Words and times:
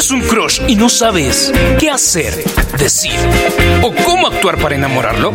¿Tienes 0.00 0.22
un 0.22 0.26
crush 0.30 0.62
y 0.66 0.76
no 0.76 0.88
sabes 0.88 1.52
qué 1.78 1.90
hacer, 1.90 2.32
decir 2.78 3.12
o 3.82 3.94
cómo 4.06 4.28
actuar 4.28 4.56
para 4.56 4.74
enamorarlo? 4.74 5.30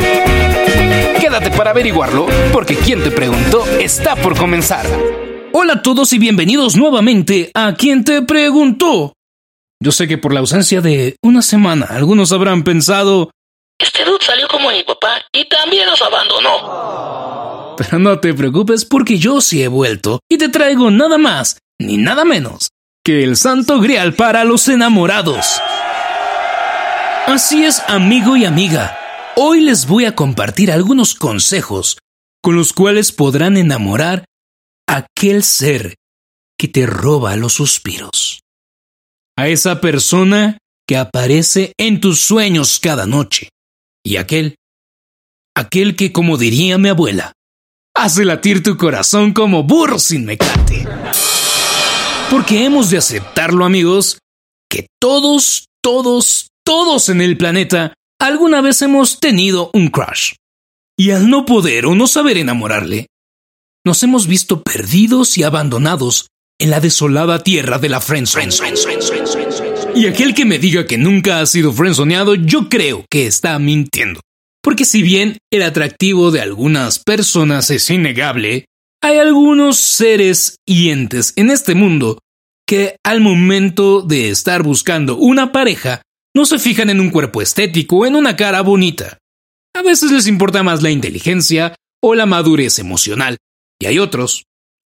Quédate 1.21 1.51
para 1.51 1.69
averiguarlo, 1.69 2.25
porque 2.51 2.75
quien 2.75 3.03
te 3.03 3.11
preguntó 3.11 3.63
está 3.79 4.15
por 4.15 4.35
comenzar. 4.35 4.87
Hola 5.53 5.73
a 5.73 5.81
todos 5.83 6.11
y 6.13 6.17
bienvenidos 6.17 6.75
nuevamente 6.77 7.51
a 7.53 7.75
Quien 7.75 8.03
te 8.03 8.23
preguntó. 8.23 9.13
Yo 9.79 9.91
sé 9.91 10.07
que 10.07 10.17
por 10.17 10.33
la 10.33 10.39
ausencia 10.39 10.81
de 10.81 11.15
una 11.21 11.43
semana 11.43 11.85
algunos 11.87 12.31
habrán 12.31 12.63
pensado, 12.63 13.29
Este 13.77 14.03
dude 14.03 14.25
salió 14.25 14.47
como 14.47 14.71
mi 14.71 14.81
papá 14.81 15.21
y 15.31 15.47
también 15.47 15.85
nos 15.85 16.01
abandonó. 16.01 17.75
pero 17.77 17.99
no 17.99 18.19
te 18.19 18.33
preocupes 18.33 18.83
porque 18.83 19.19
yo 19.19 19.41
sí 19.41 19.61
he 19.61 19.67
vuelto 19.67 20.21
y 20.27 20.39
te 20.39 20.49
traigo 20.49 20.89
nada 20.89 21.19
más 21.19 21.59
ni 21.77 21.97
nada 21.97 22.25
menos 22.25 22.69
que 23.05 23.23
el 23.23 23.37
santo 23.37 23.79
grial 23.79 24.15
para 24.15 24.43
los 24.45 24.67
enamorados. 24.67 25.61
Así 27.27 27.63
es, 27.63 27.79
amigo 27.87 28.35
y 28.35 28.45
amiga. 28.45 28.97
Hoy 29.35 29.61
les 29.61 29.85
voy 29.85 30.05
a 30.05 30.15
compartir 30.15 30.71
algunos 30.71 31.13
consejos 31.13 31.99
con 32.41 32.55
los 32.55 32.73
cuales 32.73 33.11
podrán 33.11 33.57
enamorar 33.57 34.25
a 34.87 35.05
aquel 35.05 35.43
ser 35.43 35.95
que 36.57 36.67
te 36.67 36.87
roba 36.87 37.35
los 37.35 37.53
suspiros. 37.53 38.41
A 39.37 39.49
esa 39.49 39.81
persona 39.81 40.57
que 40.87 40.97
aparece 40.97 41.73
en 41.77 42.01
tus 42.01 42.21
sueños 42.21 42.79
cada 42.79 43.05
noche. 43.05 43.49
Y 44.03 44.17
aquel, 44.17 44.55
aquel 45.55 45.95
que, 45.95 46.11
como 46.11 46.37
diría 46.37 46.79
mi 46.79 46.89
abuela, 46.89 47.33
hace 47.95 48.25
latir 48.25 48.63
tu 48.63 48.77
corazón 48.77 49.33
como 49.33 49.63
burro 49.63 49.99
sin 49.99 50.25
mecate. 50.25 50.87
Porque 52.29 52.65
hemos 52.65 52.89
de 52.89 52.97
aceptarlo, 52.97 53.65
amigos, 53.65 54.19
que 54.69 54.87
todos, 54.99 55.67
todos, 55.81 56.49
todos 56.65 57.09
en 57.09 57.21
el 57.21 57.37
planeta 57.37 57.93
alguna 58.19 58.61
vez 58.61 58.81
hemos 58.81 59.19
tenido 59.19 59.69
un 59.73 59.89
crush. 59.89 60.33
Y 60.97 61.11
al 61.11 61.29
no 61.29 61.45
poder 61.45 61.85
o 61.85 61.95
no 61.95 62.07
saber 62.07 62.37
enamorarle, 62.37 63.07
nos 63.85 64.01
hemos 64.03 64.27
visto 64.27 64.63
perdidos 64.63 65.37
y 65.37 65.43
abandonados 65.43 66.27
en 66.59 66.69
la 66.71 66.79
desolada 66.79 67.43
tierra 67.43 67.77
de 67.77 67.89
la 67.89 68.01
friendzone. 68.01 68.49
Y 69.93 70.07
aquel 70.07 70.33
que 70.33 70.45
me 70.45 70.57
diga 70.57 70.87
que 70.87 70.97
nunca 70.97 71.39
ha 71.39 71.45
sido 71.45 71.71
friendzoneado, 71.73 72.35
yo 72.35 72.69
creo 72.69 73.05
que 73.09 73.27
está 73.27 73.59
mintiendo. 73.59 74.21
Porque 74.63 74.85
si 74.85 75.03
bien 75.03 75.37
el 75.51 75.61
atractivo 75.61 76.31
de 76.31 76.41
algunas 76.41 76.99
personas 76.99 77.69
es 77.69 77.89
innegable, 77.91 78.65
hay 79.05 79.19
algunos 79.19 79.77
seres 79.77 80.57
y 80.65 80.89
entes 80.89 81.33
en 81.35 81.51
este 81.51 81.75
mundo 81.75 82.17
que 82.67 82.97
al 83.03 83.21
momento 83.21 84.01
de 84.01 84.31
estar 84.31 84.63
buscando 84.63 85.15
una 85.15 85.51
pareja 85.51 86.01
no 86.35 86.43
se 86.43 86.57
fijan 86.57 86.89
en 86.89 86.99
un 86.99 87.11
cuerpo 87.11 87.43
estético 87.43 87.97
o 87.97 88.05
en 88.07 88.15
una 88.15 88.35
cara 88.35 88.61
bonita. 88.61 89.19
A 89.75 89.83
veces 89.83 90.09
les 90.09 90.25
importa 90.25 90.63
más 90.63 90.81
la 90.81 90.89
inteligencia 90.89 91.75
o 92.01 92.15
la 92.15 92.25
madurez 92.25 92.79
emocional. 92.79 93.37
Y 93.79 93.85
hay 93.85 93.99
otros, 93.99 94.45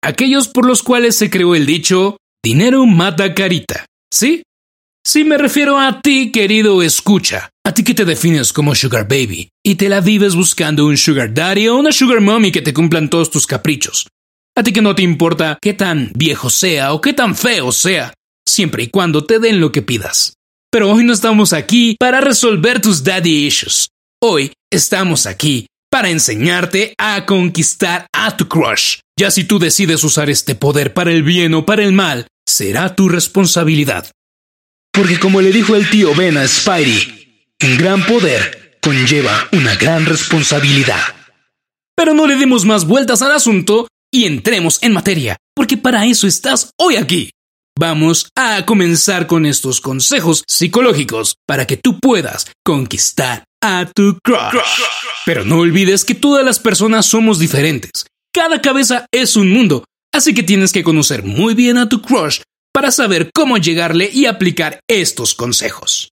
aquellos 0.05 0.47
por 0.47 0.67
los 0.67 0.83
cuales 0.83 1.17
se 1.17 1.31
creó 1.31 1.55
el 1.55 1.65
dicho 1.65 2.19
dinero 2.45 2.85
mata 2.85 3.33
carita. 3.33 3.87
¿Sí? 4.13 4.43
Sí 5.05 5.25
me 5.25 5.37
refiero 5.37 5.81
a 5.81 6.01
ti, 6.01 6.31
querido 6.31 6.81
escucha. 6.81 7.51
A 7.67 7.75
ti 7.75 7.83
que 7.83 7.93
te 7.93 8.05
defines 8.05 8.53
como 8.53 8.75
Sugar 8.77 9.09
Baby 9.09 9.49
y 9.65 9.75
te 9.75 9.89
la 9.89 10.01
vives 10.01 10.37
buscando 10.37 10.87
un 10.87 10.97
Sugar 10.97 11.35
Daddy 11.35 11.67
o 11.69 11.77
una 11.77 11.91
Sugar 11.91 12.21
Mommy 12.21 12.53
que 12.53 12.63
te 12.63 12.73
cumplan 12.73 13.11
todos 13.11 13.29
tus 13.29 13.47
caprichos. 13.47 14.07
A 14.57 14.63
ti 14.63 14.73
que 14.73 14.81
no 14.81 14.95
te 14.95 15.03
importa 15.03 15.59
qué 15.61 15.75
tan 15.75 16.13
viejo 16.15 16.51
sea 16.51 16.93
o 16.93 17.01
qué 17.01 17.15
tan 17.15 17.35
feo 17.35 17.73
sea, 17.73 18.15
siempre 18.47 18.85
y 18.85 18.89
cuando 18.91 19.25
te 19.25 19.41
den 19.41 19.61
lo 19.61 19.73
que 19.73 19.83
pidas. 19.83 20.35
Pero 20.71 20.93
hoy 20.93 21.05
no 21.05 21.13
estamos 21.13 21.53
aquí 21.53 21.97
para 21.99 22.21
resolver 22.21 22.81
tus 22.81 23.03
daddy 23.03 23.47
issues. 23.47 23.89
Hoy 24.23 24.53
estamos 24.71 25.27
aquí 25.27 25.67
para 25.91 26.11
enseñarte 26.11 26.95
a 26.97 27.27
conquistar 27.27 28.07
a 28.15 28.37
tu 28.37 28.47
crush. 28.47 28.99
Ya 29.19 29.33
si 29.33 29.45
tú 29.45 29.59
decides 29.59 30.05
usar 30.05 30.31
este 30.31 30.55
poder 30.55 30.95
para 30.95 31.11
el 31.11 31.25
bien 31.25 31.55
o 31.55 31.67
para 31.67 31.83
el 31.83 31.93
mal, 31.93 32.29
será 32.47 32.95
tu 32.95 33.09
responsabilidad. 33.09 34.07
Porque 34.93 35.19
como 35.19 35.41
le 35.41 35.53
dijo 35.53 35.75
el 35.75 35.89
tío 35.89 36.15
Ben 36.15 36.37
a 36.37 36.47
Spidey, 36.47 37.47
un 37.65 37.79
gran 37.79 38.05
poder 38.05 38.79
conlleva 38.83 39.49
una 39.53 39.75
gran 39.77 40.05
responsabilidad. 40.05 41.01
Pero 41.97 42.13
no 42.13 42.27
le 42.27 42.37
demos 42.37 42.67
más 42.67 42.87
vueltas 42.87 43.23
al 43.23 43.33
asunto 43.33 43.89
y 44.13 44.27
entremos 44.27 44.83
en 44.83 44.93
materia, 44.93 45.39
porque 45.55 45.79
para 45.79 46.05
eso 46.05 46.27
estás 46.27 46.73
hoy 46.79 46.97
aquí. 46.97 47.31
Vamos 47.79 48.29
a 48.37 48.67
comenzar 48.67 49.27
con 49.27 49.47
estos 49.47 49.81
consejos 49.81 50.45
psicológicos 50.47 51.37
para 51.47 51.67
que 51.67 51.79
tú 51.79 51.99
puedas 51.99 52.51
conquistar 52.63 53.45
a 53.63 53.91
tu 53.95 54.19
crush. 54.23 54.83
Pero 55.25 55.47
no 55.47 55.61
olvides 55.61 56.05
que 56.05 56.15
todas 56.15 56.45
las 56.45 56.59
personas 56.59 57.07
somos 57.07 57.39
diferentes. 57.39 58.05
Cada 58.31 58.61
cabeza 58.61 59.07
es 59.11 59.37
un 59.37 59.51
mundo, 59.51 59.85
así 60.13 60.35
que 60.35 60.43
tienes 60.43 60.71
que 60.71 60.83
conocer 60.83 61.23
muy 61.23 61.55
bien 61.55 61.79
a 61.79 61.89
tu 61.89 62.03
crush 62.03 62.43
para 62.83 62.91
saber 62.91 63.31
cómo 63.33 63.59
llegarle 63.59 64.11
y 64.13 64.27
aplicar 64.27 64.81
estos 64.89 65.37
consejos. 65.37 66.11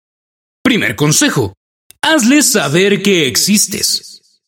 Primer 0.63 0.97
consejo. 0.97 1.53
Hazle 2.01 2.41
saber 2.41 3.03
que 3.03 3.27
existes. 3.27 4.41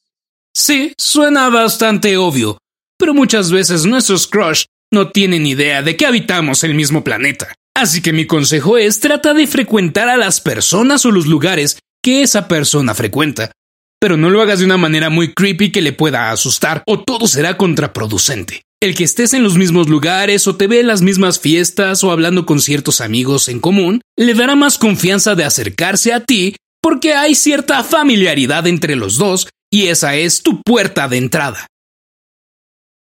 Sí, 0.56 0.94
suena 0.96 1.50
bastante 1.50 2.16
obvio, 2.16 2.56
pero 2.98 3.12
muchas 3.12 3.52
veces 3.52 3.84
nuestros 3.84 4.26
crush 4.26 4.64
no 4.90 5.10
tienen 5.10 5.44
idea 5.44 5.82
de 5.82 5.94
que 5.94 6.06
habitamos 6.06 6.64
el 6.64 6.72
mismo 6.72 7.04
planeta. 7.04 7.52
Así 7.74 8.00
que 8.00 8.14
mi 8.14 8.26
consejo 8.26 8.78
es 8.78 9.00
trata 9.00 9.34
de 9.34 9.46
frecuentar 9.46 10.08
a 10.08 10.16
las 10.16 10.40
personas 10.40 11.04
o 11.04 11.10
los 11.10 11.26
lugares 11.26 11.80
que 12.02 12.22
esa 12.22 12.48
persona 12.48 12.94
frecuenta. 12.94 13.52
Pero 14.00 14.16
no 14.16 14.30
lo 14.30 14.40
hagas 14.40 14.60
de 14.60 14.64
una 14.64 14.78
manera 14.78 15.10
muy 15.10 15.34
creepy 15.34 15.70
que 15.70 15.82
le 15.82 15.92
pueda 15.92 16.30
asustar 16.30 16.82
o 16.86 16.98
todo 16.98 17.26
será 17.26 17.58
contraproducente. 17.58 18.62
El 18.82 18.94
que 18.94 19.04
estés 19.04 19.32
en 19.32 19.42
los 19.42 19.56
mismos 19.56 19.88
lugares 19.88 20.46
o 20.46 20.56
te 20.56 20.66
ve 20.66 20.80
en 20.80 20.86
las 20.86 21.00
mismas 21.00 21.40
fiestas 21.40 22.04
o 22.04 22.10
hablando 22.10 22.44
con 22.44 22.60
ciertos 22.60 23.00
amigos 23.00 23.48
en 23.48 23.58
común, 23.58 24.02
le 24.16 24.34
dará 24.34 24.54
más 24.54 24.76
confianza 24.76 25.34
de 25.34 25.44
acercarse 25.44 26.12
a 26.12 26.20
ti 26.20 26.56
porque 26.82 27.14
hay 27.14 27.34
cierta 27.34 27.82
familiaridad 27.84 28.66
entre 28.66 28.94
los 28.94 29.16
dos 29.16 29.48
y 29.72 29.86
esa 29.86 30.14
es 30.14 30.42
tu 30.42 30.60
puerta 30.60 31.08
de 31.08 31.16
entrada. 31.16 31.66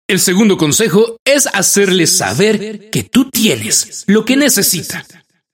El 0.07 0.21
segundo 0.21 0.59
consejo 0.59 1.17
es 1.25 1.47
hacerle 1.47 2.07
saber 2.07 2.91
que 2.91 3.03
tú 3.03 3.31
tienes 3.31 4.05
lo 4.07 4.27
que 4.27 4.37
necesita. 4.37 5.07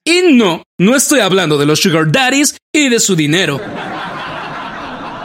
Y 0.05 0.33
no, 0.33 0.63
no 0.77 0.95
estoy 0.95 1.21
hablando 1.21 1.57
de 1.57 1.65
los 1.65 1.79
sugar 1.79 2.11
daddies 2.11 2.57
y 2.75 2.89
de 2.89 2.99
su 2.99 3.15
dinero. 3.15 3.61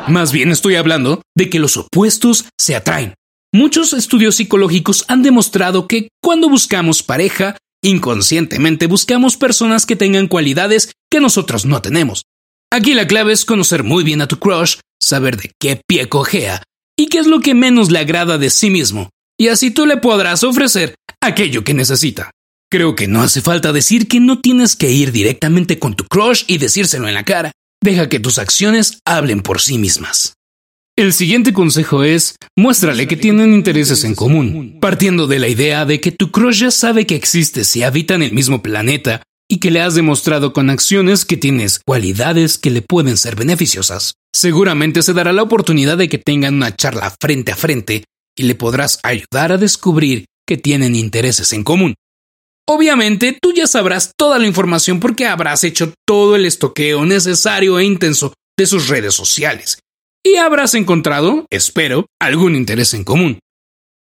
Más 0.07 0.31
bien 0.31 0.53
estoy 0.53 0.77
hablando 0.77 1.23
de 1.37 1.51
que 1.51 1.59
los 1.59 1.77
opuestos 1.77 2.45
se 2.57 2.77
atraen. 2.77 3.15
Muchos 3.57 3.95
estudios 3.95 4.37
psicológicos 4.37 5.07
han 5.09 5.23
demostrado 5.23 5.89
que 5.89 6.11
cuando 6.23 6.51
buscamos 6.51 7.03
pareja, 7.03 7.57
inconscientemente 7.83 8.87
buscamos 8.87 9.39
personas 9.39 9.87
que 9.87 9.97
tengan 9.97 10.29
cualidades 10.29 10.93
que 11.11 11.21
nosotros 11.21 11.65
no 11.65 11.81
tenemos. 11.81 12.25
Aquí 12.71 12.93
la 12.93 13.07
clave 13.07 13.33
es 13.33 13.47
conocer 13.47 13.83
muy 13.83 14.05
bien 14.05 14.21
a 14.21 14.29
tu 14.29 14.39
crush, 14.39 14.77
saber 15.01 15.39
de 15.39 15.53
qué 15.59 15.81
pie 15.89 16.07
cojea 16.11 16.65
y 16.99 17.07
qué 17.07 17.19
es 17.19 17.27
lo 17.27 17.41
que 17.41 17.55
menos 17.55 17.91
le 17.91 17.99
agrada 17.99 18.37
de 18.37 18.51
sí 18.51 18.69
mismo, 18.69 19.09
y 19.41 19.49
así 19.49 19.71
tú 19.71 19.87
le 19.87 19.97
podrás 19.97 20.45
ofrecer 20.45 20.95
aquello 21.23 21.65
que 21.65 21.73
necesita. 21.73 22.33
Creo 22.71 22.95
que 22.95 23.09
no 23.09 23.23
hace 23.23 23.41
falta 23.41 23.73
decir 23.73 24.07
que 24.07 24.21
no 24.21 24.39
tienes 24.39 24.77
que 24.77 24.93
ir 24.93 25.13
directamente 25.13 25.79
con 25.79 25.97
tu 25.97 26.05
crush 26.05 26.45
y 26.47 26.59
decírselo 26.59 27.09
en 27.09 27.15
la 27.15 27.25
cara. 27.25 27.53
Deja 27.83 28.11
que 28.11 28.21
tus 28.21 28.37
acciones 28.37 28.99
hablen 29.07 29.41
por 29.41 29.63
sí 29.63 29.79
mismas. 29.79 30.36
El 30.99 31.13
siguiente 31.13 31.53
consejo 31.53 32.05
es, 32.05 32.37
muéstrale 32.57 33.07
que 33.07 33.19
tienen 33.19 33.53
intereses 33.53 34.03
en 34.05 34.15
común, 34.15 34.79
partiendo 34.81 35.27
de 35.27 35.39
la 35.39 35.47
idea 35.47 35.85
de 35.85 36.01
que 36.01 36.11
tu 36.11 36.31
crush 36.31 36.61
ya 36.61 36.71
sabe 36.71 37.05
que 37.07 37.15
existes 37.15 37.77
y 37.77 37.83
habitan 37.83 38.23
el 38.23 38.33
mismo 38.33 38.63
planeta 38.63 39.23
y 39.47 39.59
que 39.59 39.71
le 39.71 39.83
has 39.83 39.95
demostrado 39.95 40.55
con 40.55 40.71
acciones 40.71 41.27
que 41.27 41.37
tienes 41.37 41.81
cualidades 41.87 42.57
que 42.57 42.71
le 42.71 42.81
pueden 42.81 43.19
ser 43.19 43.37
beneficiosas. 43.37 44.15
Seguramente 44.35 45.03
se 45.03 45.13
dará 45.13 45.35
la 45.35 45.43
oportunidad 45.43 45.99
de 45.99 46.09
que 46.09 46.17
tengan 46.17 46.55
una 46.55 46.75
charla 46.75 47.15
frente 47.21 47.53
a 47.53 47.57
frente 47.57 48.05
y 48.35 48.45
le 48.45 48.55
podrás 48.55 48.99
ayudar 49.03 49.53
a 49.53 49.59
descubrir 49.59 50.25
que 50.47 50.57
tienen 50.57 50.95
intereses 50.95 51.53
en 51.53 51.63
común. 51.63 51.95
Obviamente, 52.67 53.37
tú 53.39 53.53
ya 53.53 53.67
sabrás 53.67 54.13
toda 54.17 54.39
la 54.39 54.47
información 54.47 54.99
porque 54.99 55.27
habrás 55.27 55.63
hecho 55.63 55.93
todo 56.07 56.37
el 56.37 56.47
estoqueo 56.47 57.05
necesario 57.05 57.79
e 57.79 57.85
intenso 57.85 58.33
de 58.57 58.67
sus 58.67 58.89
redes 58.89 59.15
sociales 59.15 59.77
y 60.27 60.39
habrás 60.39 60.75
encontrado, 60.75 61.47
espero, 61.51 62.07
algún 62.21 62.57
interés 62.57 62.95
en 62.95 63.05
común. 63.05 63.39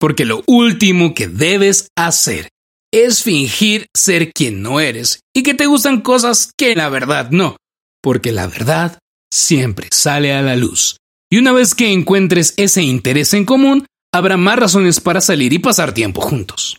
Porque 0.00 0.24
lo 0.24 0.42
último 0.48 1.14
que 1.14 1.28
debes 1.28 1.90
hacer 1.96 2.48
es 2.92 3.22
fingir 3.22 3.86
ser 3.94 4.32
quien 4.32 4.60
no 4.60 4.80
eres 4.80 5.20
y 5.32 5.44
que 5.44 5.54
te 5.54 5.66
gustan 5.66 6.00
cosas 6.00 6.52
que 6.56 6.74
la 6.74 6.88
verdad 6.88 7.30
no, 7.30 7.56
porque 8.02 8.32
la 8.32 8.48
verdad 8.48 8.98
siempre 9.32 9.88
sale 9.92 10.32
a 10.32 10.42
la 10.42 10.56
luz. 10.56 10.96
Y 11.30 11.38
una 11.38 11.52
vez 11.52 11.76
que 11.76 11.92
encuentres 11.92 12.54
ese 12.56 12.82
interés 12.82 13.32
en 13.34 13.44
común, 13.44 13.86
habrá 14.12 14.36
más 14.36 14.58
razones 14.58 14.98
para 14.98 15.20
salir 15.20 15.52
y 15.52 15.60
pasar 15.60 15.94
tiempo 15.94 16.20
juntos. 16.20 16.78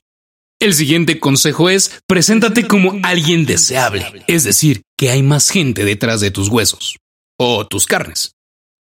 El 0.59 0.73
siguiente 0.73 1.21
consejo 1.21 1.69
es, 1.69 2.01
preséntate 2.07 2.67
como 2.67 2.99
alguien 3.03 3.45
deseable, 3.45 4.05
es 4.27 4.43
decir, 4.43 4.81
que 4.97 5.11
hay 5.11 5.23
más 5.23 5.49
gente 5.49 5.85
detrás 5.85 6.19
de 6.19 6.31
tus 6.31 6.49
huesos 6.49 6.97
o 7.37 7.65
tus 7.65 7.85
carnes. 7.85 8.33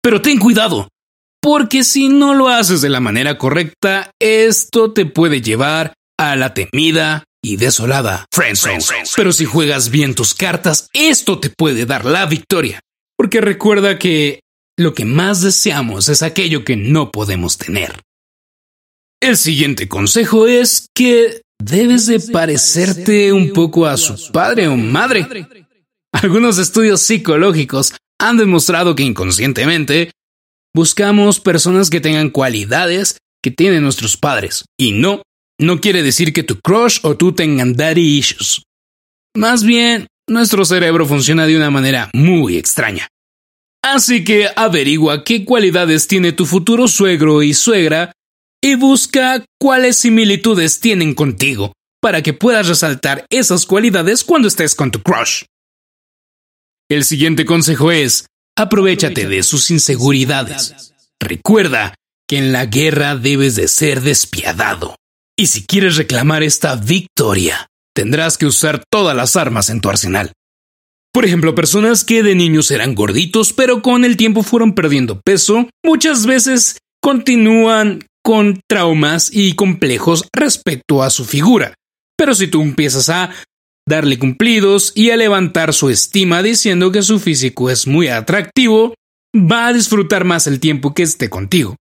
Pero 0.09 0.23
ten 0.23 0.39
cuidado, 0.39 0.89
porque 1.39 1.85
si 1.85 2.09
no 2.09 2.33
lo 2.33 2.49
haces 2.49 2.81
de 2.81 2.89
la 2.89 2.99
manera 2.99 3.37
correcta, 3.37 4.11
esto 4.19 4.95
te 4.95 5.05
puede 5.05 5.43
llevar 5.43 5.93
a 6.19 6.35
la 6.35 6.55
temida 6.55 7.25
y 7.45 7.57
desolada 7.57 8.25
friendzone. 8.33 8.79
Pero 9.15 9.33
si 9.35 9.45
juegas 9.45 9.91
bien 9.91 10.15
tus 10.15 10.33
cartas, 10.33 10.89
esto 10.95 11.39
te 11.41 11.51
puede 11.51 11.85
dar 11.85 12.07
la 12.07 12.25
victoria. 12.25 12.81
Porque 13.19 13.43
recuerda 13.43 13.99
que 13.99 14.41
lo 14.79 14.95
que 14.95 15.05
más 15.05 15.43
deseamos 15.43 16.09
es 16.09 16.23
aquello 16.23 16.65
que 16.65 16.77
no 16.77 17.11
podemos 17.11 17.59
tener. 17.59 18.01
El 19.21 19.37
siguiente 19.37 19.89
consejo 19.89 20.47
es 20.47 20.87
que 20.95 21.43
debes 21.63 22.07
de 22.07 22.19
parecerte 22.19 23.31
un 23.35 23.53
poco 23.53 23.85
a 23.85 23.99
su 23.99 24.33
padre 24.33 24.69
o 24.69 24.77
madre. 24.79 25.27
Algunos 26.15 26.57
estudios 26.57 27.03
psicológicos 27.03 27.93
han 28.21 28.37
demostrado 28.37 28.95
que 28.95 29.05
inconscientemente 29.05 30.11
buscamos 30.75 31.41
personas 31.41 31.91
que 31.91 32.01
tengan 32.01 32.31
cualidades 32.31 33.19
que 33.43 33.51
tienen 33.51 33.83
nuestros 33.83 34.17
padres. 34.17 34.65
Y 34.79 34.93
no, 34.93 35.23
no 35.61 35.81
quiere 35.81 36.03
decir 36.03 36.33
que 36.33 36.43
tu 36.43 36.61
crush 36.61 36.99
o 37.03 37.17
tú 37.17 37.33
tengan 37.33 37.75
daddy 37.75 38.19
issues. 38.19 38.63
Más 39.37 39.63
bien, 39.63 40.09
nuestro 40.29 40.65
cerebro 40.65 41.07
funciona 41.07 41.47
de 41.47 41.57
una 41.57 41.71
manera 41.71 42.11
muy 42.13 42.57
extraña. 42.57 43.09
Así 43.83 44.25
que 44.25 44.49
averigua 44.57 45.25
qué 45.25 45.45
cualidades 45.45 46.09
tiene 46.09 46.33
tu 46.33 46.47
futuro 46.47 46.89
suegro 46.89 47.43
y 47.43 47.55
suegra 47.55 48.13
y 48.61 48.75
busca 48.75 49.45
cuáles 49.59 49.97
similitudes 49.97 50.81
tienen 50.81 51.15
contigo 51.15 51.73
para 52.01 52.23
que 52.23 52.33
puedas 52.33 52.69
resaltar 52.69 53.25
esas 53.31 53.67
cualidades 53.67 54.25
cuando 54.25 54.49
estés 54.49 54.75
con 54.75 54.91
tu 54.91 55.03
crush. 55.03 55.45
El 56.91 57.05
siguiente 57.05 57.45
consejo 57.45 57.93
es, 57.93 58.25
aprovechate 58.57 59.29
de 59.29 59.43
sus 59.43 59.71
inseguridades. 59.71 60.95
Recuerda 61.21 61.95
que 62.27 62.39
en 62.39 62.51
la 62.51 62.65
guerra 62.65 63.15
debes 63.15 63.57
de 63.57 63.69
ser 63.69 64.01
despiadado. 64.01 64.97
Y 65.37 65.49
si 65.49 65.67
quieres 65.67 65.97
reclamar 65.97 66.43
esta 66.43 66.77
victoria, 66.77 67.67
tendrás 67.95 68.39
que 68.39 68.47
usar 68.47 68.83
todas 68.91 69.15
las 69.15 69.37
armas 69.37 69.69
en 69.69 69.83
tu 69.83 69.91
arsenal. 69.91 70.33
Por 71.13 71.27
ejemplo, 71.27 71.55
personas 71.55 72.05
que 72.05 72.23
de 72.23 72.35
niños 72.35 72.71
eran 72.71 72.95
gorditos 72.95 73.53
pero 73.53 73.83
con 73.83 74.07
el 74.07 74.17
tiempo 74.17 74.43
fueron 74.43 74.75
perdiendo 74.75 75.21
peso, 75.21 75.69
muchas 75.85 76.25
veces 76.25 76.79
continúan 77.03 78.07
con 78.25 78.61
traumas 78.67 79.31
y 79.31 79.55
complejos 79.55 80.27
respecto 80.35 81.03
a 81.03 81.11
su 81.11 81.27
figura. 81.27 81.75
Pero 82.17 82.35
si 82.35 82.49
tú 82.49 82.63
empiezas 82.63 83.11
a 83.11 83.31
darle 83.89 84.19
cumplidos 84.19 84.93
y 84.95 85.11
a 85.11 85.17
levantar 85.17 85.73
su 85.73 85.89
estima 85.89 86.43
diciendo 86.43 86.93
que 86.93 87.03
su 87.03 87.19
físico 87.19 87.71
es 87.71 87.87
muy 87.87 88.09
atractivo, 88.09 88.95
va 89.35 89.69
a 89.69 89.73
disfrutar 89.73 90.25
más 90.25 90.47
el 90.47 90.61
tiempo 90.61 90.95
que 90.95 91.03
esté 91.03 91.31
contigo. 91.31 91.77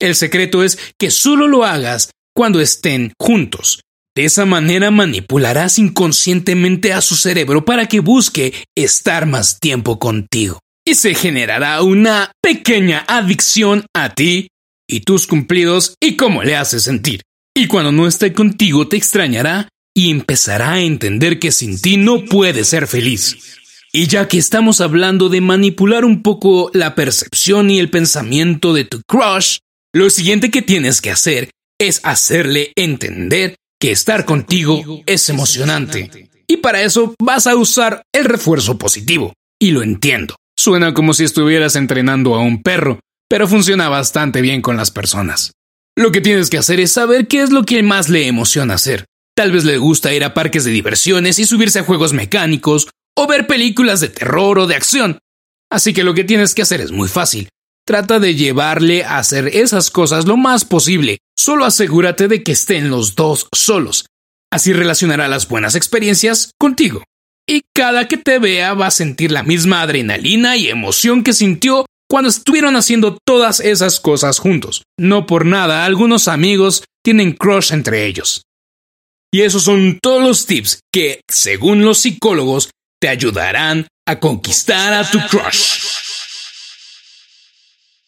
El 0.00 0.14
secreto 0.14 0.64
es 0.64 0.78
que 0.98 1.10
solo 1.10 1.46
lo 1.46 1.64
hagas 1.64 2.10
cuando 2.34 2.60
estén 2.60 3.12
juntos. 3.20 3.82
De 4.16 4.24
esa 4.24 4.44
manera 4.44 4.90
manipularás 4.90 5.78
inconscientemente 5.78 6.92
a 6.92 7.00
su 7.00 7.14
cerebro 7.14 7.64
para 7.64 7.86
que 7.86 8.00
busque 8.00 8.54
estar 8.76 9.26
más 9.26 9.60
tiempo 9.60 9.98
contigo. 9.98 10.58
Y 10.84 10.94
se 10.94 11.14
generará 11.14 11.82
una 11.82 12.32
pequeña 12.42 13.04
adicción 13.06 13.84
a 13.94 14.14
ti 14.14 14.48
y 14.88 15.00
tus 15.00 15.26
cumplidos 15.26 15.94
y 16.00 16.16
cómo 16.16 16.42
le 16.42 16.56
haces 16.56 16.82
sentir. 16.82 17.22
Y 17.54 17.66
cuando 17.66 17.92
no 17.92 18.08
esté 18.08 18.32
contigo 18.32 18.88
te 18.88 18.96
extrañará 18.96 19.68
y 20.00 20.08
empezará 20.08 20.72
a 20.72 20.80
entender 20.80 21.38
que 21.38 21.52
sin 21.52 21.78
ti 21.78 21.98
no 21.98 22.24
puede 22.24 22.64
ser 22.64 22.86
feliz. 22.86 23.36
Y 23.92 24.06
ya 24.06 24.28
que 24.28 24.38
estamos 24.38 24.80
hablando 24.80 25.28
de 25.28 25.42
manipular 25.42 26.06
un 26.06 26.22
poco 26.22 26.70
la 26.72 26.94
percepción 26.94 27.68
y 27.68 27.78
el 27.78 27.90
pensamiento 27.90 28.72
de 28.72 28.86
tu 28.86 29.02
crush, 29.06 29.58
lo 29.92 30.08
siguiente 30.08 30.50
que 30.50 30.62
tienes 30.62 31.02
que 31.02 31.10
hacer 31.10 31.50
es 31.78 32.00
hacerle 32.02 32.72
entender 32.76 33.56
que 33.78 33.90
estar 33.90 34.24
contigo 34.24 35.02
es 35.04 35.28
emocionante. 35.28 36.30
Y 36.46 36.58
para 36.58 36.80
eso 36.80 37.14
vas 37.20 37.46
a 37.46 37.56
usar 37.56 38.02
el 38.14 38.24
refuerzo 38.24 38.78
positivo. 38.78 39.34
Y 39.60 39.72
lo 39.72 39.82
entiendo. 39.82 40.36
Suena 40.56 40.94
como 40.94 41.12
si 41.12 41.24
estuvieras 41.24 41.76
entrenando 41.76 42.34
a 42.36 42.40
un 42.40 42.62
perro, 42.62 43.00
pero 43.28 43.46
funciona 43.46 43.90
bastante 43.90 44.40
bien 44.40 44.62
con 44.62 44.78
las 44.78 44.90
personas. 44.90 45.52
Lo 45.94 46.10
que 46.10 46.22
tienes 46.22 46.48
que 46.48 46.56
hacer 46.56 46.80
es 46.80 46.90
saber 46.92 47.28
qué 47.28 47.42
es 47.42 47.50
lo 47.50 47.64
que 47.64 47.82
más 47.82 48.08
le 48.08 48.28
emociona 48.28 48.74
hacer. 48.74 49.04
Tal 49.40 49.52
vez 49.52 49.64
le 49.64 49.78
gusta 49.78 50.12
ir 50.12 50.22
a 50.22 50.34
parques 50.34 50.64
de 50.64 50.70
diversiones 50.70 51.38
y 51.38 51.46
subirse 51.46 51.78
a 51.78 51.82
juegos 51.82 52.12
mecánicos, 52.12 52.90
o 53.16 53.26
ver 53.26 53.46
películas 53.46 54.00
de 54.00 54.10
terror 54.10 54.58
o 54.58 54.66
de 54.66 54.74
acción. 54.74 55.18
Así 55.72 55.94
que 55.94 56.04
lo 56.04 56.12
que 56.12 56.24
tienes 56.24 56.54
que 56.54 56.60
hacer 56.60 56.82
es 56.82 56.92
muy 56.92 57.08
fácil. 57.08 57.48
Trata 57.86 58.18
de 58.18 58.34
llevarle 58.34 59.02
a 59.02 59.16
hacer 59.16 59.48
esas 59.56 59.90
cosas 59.90 60.26
lo 60.26 60.36
más 60.36 60.66
posible. 60.66 61.20
Solo 61.38 61.64
asegúrate 61.64 62.28
de 62.28 62.42
que 62.42 62.52
estén 62.52 62.90
los 62.90 63.14
dos 63.16 63.48
solos. 63.56 64.04
Así 64.52 64.74
relacionará 64.74 65.26
las 65.26 65.48
buenas 65.48 65.74
experiencias 65.74 66.50
contigo. 66.58 67.02
Y 67.48 67.62
cada 67.74 68.08
que 68.08 68.18
te 68.18 68.38
vea 68.38 68.74
va 68.74 68.88
a 68.88 68.90
sentir 68.90 69.32
la 69.32 69.42
misma 69.42 69.80
adrenalina 69.80 70.58
y 70.58 70.68
emoción 70.68 71.24
que 71.24 71.32
sintió 71.32 71.86
cuando 72.10 72.28
estuvieron 72.28 72.76
haciendo 72.76 73.16
todas 73.24 73.60
esas 73.60 74.00
cosas 74.00 74.38
juntos. 74.38 74.82
No 74.98 75.24
por 75.24 75.46
nada, 75.46 75.86
algunos 75.86 76.28
amigos 76.28 76.84
tienen 77.02 77.32
crush 77.32 77.72
entre 77.72 78.04
ellos. 78.04 78.42
Y 79.32 79.42
esos 79.42 79.62
son 79.62 79.98
todos 80.02 80.22
los 80.22 80.46
tips 80.46 80.80
que, 80.92 81.20
según 81.28 81.84
los 81.84 81.98
psicólogos, 81.98 82.70
te 83.00 83.08
ayudarán 83.08 83.86
a 84.06 84.18
conquistar 84.18 84.92
a 84.92 85.08
tu 85.08 85.18
crush. 85.28 85.84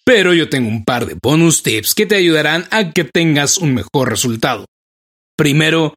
Pero 0.04 0.34
yo 0.34 0.48
tengo 0.48 0.68
un 0.68 0.84
par 0.84 1.06
de 1.06 1.16
bonus 1.22 1.62
tips 1.62 1.94
que 1.94 2.06
te 2.06 2.16
ayudarán 2.16 2.66
a 2.70 2.90
que 2.90 3.04
tengas 3.04 3.58
un 3.58 3.74
mejor 3.74 4.10
resultado. 4.10 4.64
Primero, 5.36 5.94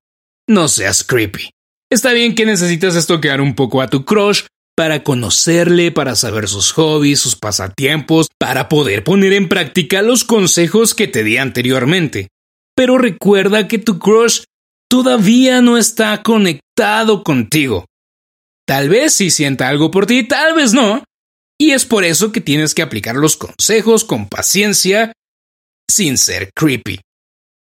no 0.47 0.67
seas 0.67 1.03
creepy. 1.03 1.49
Está 1.91 2.13
bien 2.13 2.35
que 2.35 2.45
necesitas 2.45 2.95
estoquear 2.95 3.41
un 3.41 3.55
poco 3.55 3.81
a 3.81 3.87
tu 3.87 4.05
crush 4.05 4.43
para 4.75 5.03
conocerle, 5.03 5.91
para 5.91 6.15
saber 6.15 6.47
sus 6.47 6.71
hobbies, 6.73 7.19
sus 7.19 7.35
pasatiempos, 7.35 8.27
para 8.37 8.69
poder 8.69 9.03
poner 9.03 9.33
en 9.33 9.49
práctica 9.49 10.01
los 10.01 10.23
consejos 10.23 10.93
que 10.93 11.07
te 11.07 11.23
di 11.23 11.37
anteriormente. 11.37 12.27
Pero 12.75 12.97
recuerda 12.97 13.67
que 13.67 13.79
tu 13.79 13.97
crush 13.99 14.43
todavía 14.89 15.61
no 15.61 15.77
está 15.77 16.21
conectado 16.23 17.23
contigo. 17.23 17.85
Tal 18.67 18.89
vez 18.89 19.13
sí 19.13 19.29
sienta 19.29 19.67
algo 19.67 19.91
por 19.91 20.05
ti, 20.05 20.23
tal 20.23 20.55
vez 20.55 20.73
no. 20.73 21.03
Y 21.57 21.71
es 21.71 21.85
por 21.85 22.03
eso 22.03 22.31
que 22.31 22.41
tienes 22.41 22.73
que 22.73 22.81
aplicar 22.81 23.15
los 23.15 23.37
consejos 23.37 24.03
con 24.03 24.27
paciencia, 24.27 25.13
sin 25.89 26.17
ser 26.17 26.51
creepy. 26.53 26.99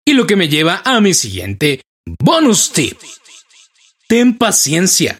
Y 0.06 0.14
lo 0.14 0.26
que 0.26 0.36
me 0.36 0.48
lleva 0.48 0.82
a 0.84 1.00
mi 1.00 1.14
siguiente 1.14 1.82
bonus 2.20 2.72
tip. 2.72 2.98
Ten 4.08 4.38
paciencia. 4.38 5.18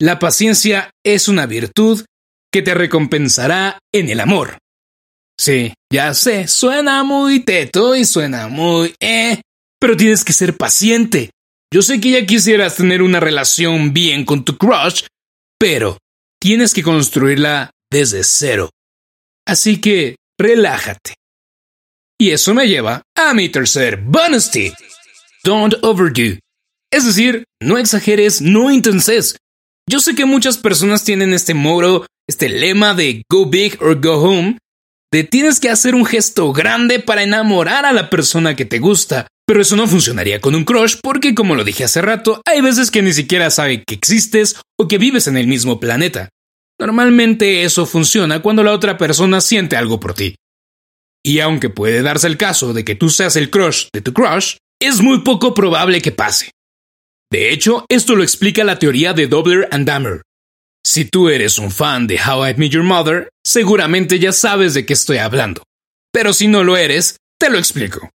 La 0.00 0.18
paciencia 0.18 0.90
es 1.04 1.28
una 1.28 1.46
virtud 1.46 2.04
que 2.52 2.62
te 2.62 2.74
recompensará 2.74 3.78
en 3.92 4.08
el 4.10 4.20
amor. 4.20 4.58
Sí, 5.38 5.74
ya 5.92 6.14
sé, 6.14 6.46
suena 6.46 7.02
muy 7.02 7.40
teto 7.40 7.96
y 7.96 8.04
suena 8.04 8.48
muy 8.48 8.94
eh, 9.00 9.40
pero 9.84 9.98
tienes 9.98 10.24
que 10.24 10.32
ser 10.32 10.56
paciente. 10.56 11.28
Yo 11.70 11.82
sé 11.82 12.00
que 12.00 12.10
ya 12.10 12.24
quisieras 12.24 12.76
tener 12.76 13.02
una 13.02 13.20
relación 13.20 13.92
bien 13.92 14.24
con 14.24 14.42
tu 14.42 14.56
crush, 14.56 15.02
pero 15.58 15.98
tienes 16.40 16.72
que 16.72 16.82
construirla 16.82 17.70
desde 17.92 18.24
cero. 18.24 18.70
Así 19.46 19.82
que 19.82 20.16
relájate. 20.40 21.16
Y 22.18 22.30
eso 22.30 22.54
me 22.54 22.66
lleva 22.66 23.02
a 23.14 23.34
mi 23.34 23.50
tercer 23.50 23.98
bonus 23.98 24.50
tip. 24.50 24.72
Don't 25.44 25.74
overdo. 25.82 26.38
Es 26.90 27.04
decir, 27.04 27.44
no 27.60 27.76
exageres, 27.76 28.40
no 28.40 28.70
intenses. 28.70 29.36
Yo 29.86 30.00
sé 30.00 30.14
que 30.14 30.24
muchas 30.24 30.56
personas 30.56 31.04
tienen 31.04 31.34
este 31.34 31.52
moro, 31.52 32.06
este 32.26 32.48
lema 32.48 32.94
de 32.94 33.22
go 33.30 33.44
big 33.44 33.76
or 33.82 34.00
go 34.00 34.14
home, 34.14 34.56
de 35.12 35.24
tienes 35.24 35.60
que 35.60 35.68
hacer 35.68 35.94
un 35.94 36.06
gesto 36.06 36.54
grande 36.54 37.00
para 37.00 37.22
enamorar 37.22 37.84
a 37.84 37.92
la 37.92 38.08
persona 38.08 38.56
que 38.56 38.64
te 38.64 38.78
gusta, 38.78 39.26
pero 39.46 39.60
eso 39.60 39.76
no 39.76 39.86
funcionaría 39.86 40.40
con 40.40 40.54
un 40.54 40.64
crush 40.64 40.96
porque 41.02 41.34
como 41.34 41.54
lo 41.54 41.64
dije 41.64 41.84
hace 41.84 42.00
rato, 42.02 42.40
hay 42.46 42.60
veces 42.60 42.90
que 42.90 43.02
ni 43.02 43.12
siquiera 43.12 43.50
sabe 43.50 43.84
que 43.84 43.94
existes 43.94 44.56
o 44.78 44.88
que 44.88 44.98
vives 44.98 45.26
en 45.26 45.36
el 45.36 45.46
mismo 45.46 45.80
planeta. 45.80 46.30
Normalmente 46.78 47.62
eso 47.62 47.86
funciona 47.86 48.42
cuando 48.42 48.62
la 48.62 48.72
otra 48.72 48.96
persona 48.96 49.40
siente 49.40 49.76
algo 49.76 50.00
por 50.00 50.14
ti. 50.14 50.36
Y 51.24 51.40
aunque 51.40 51.70
puede 51.70 52.02
darse 52.02 52.26
el 52.26 52.36
caso 52.36 52.72
de 52.72 52.84
que 52.84 52.94
tú 52.94 53.10
seas 53.10 53.36
el 53.36 53.50
crush 53.50 53.86
de 53.92 54.00
tu 54.00 54.12
crush, 54.12 54.56
es 54.80 55.00
muy 55.00 55.20
poco 55.20 55.54
probable 55.54 56.02
que 56.02 56.12
pase. 56.12 56.50
De 57.30 57.50
hecho, 57.50 57.86
esto 57.88 58.14
lo 58.14 58.22
explica 58.22 58.64
la 58.64 58.78
teoría 58.78 59.12
de 59.12 59.26
Dobler 59.26 59.68
and 59.70 59.86
Dahmer. 59.86 60.22
Si 60.86 61.06
tú 61.06 61.30
eres 61.30 61.58
un 61.58 61.70
fan 61.70 62.06
de 62.06 62.20
How 62.20 62.48
I 62.48 62.54
Met 62.56 62.72
Your 62.72 62.84
Mother, 62.84 63.30
seguramente 63.44 64.18
ya 64.18 64.32
sabes 64.32 64.74
de 64.74 64.84
qué 64.84 64.92
estoy 64.92 65.16
hablando. 65.16 65.62
Pero 66.12 66.32
si 66.32 66.46
no 66.46 66.62
lo 66.62 66.76
eres, 66.76 67.16
te 67.40 67.48
lo 67.48 67.58
explico. 67.58 68.10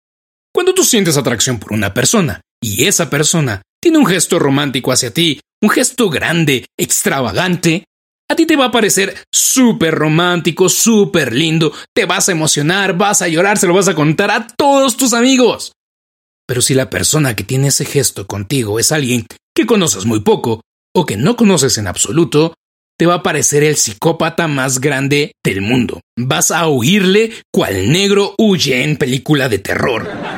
Cuando 0.52 0.74
tú 0.74 0.84
sientes 0.84 1.16
atracción 1.16 1.58
por 1.58 1.72
una 1.72 1.94
persona 1.94 2.40
y 2.60 2.84
esa 2.84 3.10
persona 3.10 3.62
tiene 3.80 3.98
un 3.98 4.06
gesto 4.06 4.38
romántico 4.38 4.92
hacia 4.92 5.12
ti, 5.12 5.40
un 5.62 5.70
gesto 5.70 6.08
grande, 6.10 6.66
extravagante, 6.76 7.84
a 8.30 8.36
ti 8.36 8.46
te 8.46 8.56
va 8.56 8.66
a 8.66 8.70
parecer 8.70 9.16
súper 9.32 9.94
romántico, 9.94 10.68
súper 10.68 11.32
lindo, 11.32 11.72
te 11.94 12.04
vas 12.04 12.28
a 12.28 12.32
emocionar, 12.32 12.96
vas 12.96 13.22
a 13.22 13.28
llorar, 13.28 13.58
se 13.58 13.66
lo 13.66 13.74
vas 13.74 13.88
a 13.88 13.94
contar 13.94 14.30
a 14.30 14.46
todos 14.46 14.96
tus 14.96 15.14
amigos. 15.14 15.72
Pero 16.46 16.60
si 16.62 16.74
la 16.74 16.90
persona 16.90 17.36
que 17.36 17.44
tiene 17.44 17.68
ese 17.68 17.84
gesto 17.84 18.26
contigo 18.26 18.78
es 18.78 18.92
alguien 18.92 19.26
que 19.54 19.66
conoces 19.66 20.04
muy 20.04 20.20
poco 20.20 20.62
o 20.94 21.06
que 21.06 21.16
no 21.16 21.36
conoces 21.36 21.78
en 21.78 21.86
absoluto, 21.86 22.54
te 22.98 23.06
va 23.06 23.14
a 23.14 23.22
parecer 23.22 23.62
el 23.62 23.76
psicópata 23.76 24.48
más 24.48 24.80
grande 24.80 25.32
del 25.44 25.60
mundo. 25.60 26.00
Vas 26.18 26.50
a 26.50 26.66
huirle 26.68 27.32
cual 27.52 27.92
negro 27.92 28.34
huye 28.38 28.82
en 28.82 28.96
película 28.96 29.48
de 29.48 29.58
terror. 29.58 30.37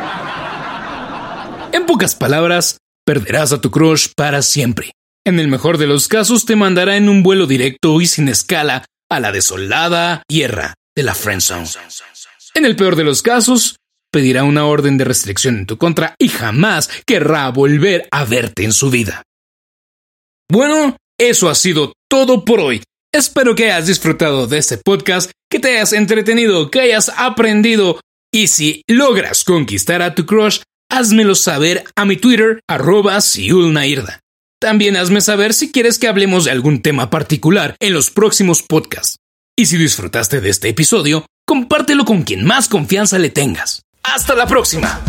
En 1.72 1.86
pocas 1.86 2.16
palabras, 2.16 2.78
perderás 3.06 3.52
a 3.52 3.60
tu 3.60 3.70
crush 3.70 4.08
para 4.16 4.42
siempre. 4.42 4.92
En 5.24 5.38
el 5.38 5.46
mejor 5.46 5.78
de 5.78 5.86
los 5.86 6.08
casos 6.08 6.44
te 6.44 6.56
mandará 6.56 6.96
en 6.96 7.08
un 7.08 7.22
vuelo 7.22 7.46
directo 7.46 8.00
y 8.00 8.06
sin 8.06 8.28
escala 8.28 8.84
a 9.08 9.20
la 9.20 9.30
desolada 9.30 10.24
tierra 10.26 10.74
de 10.96 11.02
la 11.04 11.14
friendzone. 11.14 11.68
En 12.54 12.64
el 12.64 12.74
peor 12.74 12.96
de 12.96 13.04
los 13.04 13.22
casos, 13.22 13.76
pedirá 14.10 14.42
una 14.42 14.66
orden 14.66 14.98
de 14.98 15.04
restricción 15.04 15.58
en 15.58 15.66
tu 15.66 15.78
contra 15.78 16.16
y 16.18 16.28
jamás 16.28 16.90
querrá 17.06 17.48
volver 17.50 18.08
a 18.10 18.24
verte 18.24 18.64
en 18.64 18.72
su 18.72 18.90
vida. 18.90 19.22
Bueno, 20.48 20.96
eso 21.18 21.48
ha 21.48 21.54
sido 21.54 21.92
todo 22.08 22.44
por 22.44 22.58
hoy. 22.58 22.82
Espero 23.12 23.54
que 23.54 23.70
hayas 23.70 23.86
disfrutado 23.86 24.48
de 24.48 24.58
este 24.58 24.78
podcast, 24.78 25.30
que 25.48 25.60
te 25.60 25.76
hayas 25.76 25.92
entretenido, 25.92 26.70
que 26.70 26.80
hayas 26.80 27.12
aprendido 27.16 28.00
y 28.32 28.48
si 28.48 28.82
logras 28.88 29.44
conquistar 29.44 30.02
a 30.02 30.14
tu 30.14 30.26
crush, 30.26 30.62
házmelo 30.90 31.34
saber 31.34 31.84
a 31.96 32.04
mi 32.04 32.16
Twitter, 32.16 32.60
arroba 32.68 33.20
Siulnairda. 33.20 34.20
También 34.60 34.96
hazme 34.96 35.22
saber 35.22 35.54
si 35.54 35.72
quieres 35.72 35.98
que 35.98 36.08
hablemos 36.08 36.44
de 36.44 36.50
algún 36.50 36.82
tema 36.82 37.08
particular 37.08 37.76
en 37.80 37.94
los 37.94 38.10
próximos 38.10 38.62
podcasts. 38.62 39.16
Y 39.56 39.66
si 39.66 39.78
disfrutaste 39.78 40.42
de 40.42 40.50
este 40.50 40.68
episodio, 40.68 41.24
compártelo 41.46 42.04
con 42.04 42.22
quien 42.22 42.44
más 42.44 42.68
confianza 42.68 43.18
le 43.18 43.30
tengas. 43.30 43.82
¡Hasta 44.02 44.34
la 44.34 44.46
próxima! 44.46 45.00